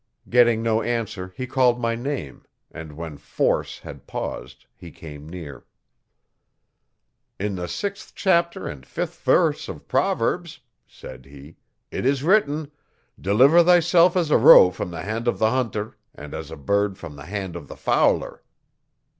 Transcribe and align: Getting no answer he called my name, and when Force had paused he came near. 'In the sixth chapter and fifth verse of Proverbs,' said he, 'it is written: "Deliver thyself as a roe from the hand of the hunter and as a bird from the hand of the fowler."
Getting 0.27 0.63
no 0.63 0.81
answer 0.81 1.31
he 1.37 1.45
called 1.45 1.79
my 1.79 1.93
name, 1.93 2.43
and 2.71 2.93
when 2.97 3.17
Force 3.19 3.77
had 3.77 4.07
paused 4.07 4.65
he 4.75 4.89
came 4.89 5.29
near. 5.29 5.67
'In 7.39 7.53
the 7.53 7.67
sixth 7.67 8.13
chapter 8.15 8.67
and 8.67 8.83
fifth 8.83 9.19
verse 9.21 9.69
of 9.69 9.87
Proverbs,' 9.87 10.61
said 10.87 11.25
he, 11.27 11.57
'it 11.91 12.03
is 12.03 12.23
written: 12.23 12.71
"Deliver 13.19 13.63
thyself 13.63 14.17
as 14.17 14.31
a 14.31 14.39
roe 14.39 14.71
from 14.71 14.89
the 14.89 15.01
hand 15.03 15.27
of 15.27 15.37
the 15.37 15.51
hunter 15.51 15.95
and 16.15 16.33
as 16.33 16.49
a 16.49 16.57
bird 16.57 16.97
from 16.97 17.15
the 17.15 17.25
hand 17.27 17.55
of 17.55 17.67
the 17.67 17.77
fowler." 17.77 18.41